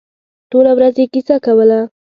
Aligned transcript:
ټوله 0.49 0.71
ورځ 0.77 0.95
یې 1.01 1.05
کیسه 1.13 1.35
کوله. 1.45 1.79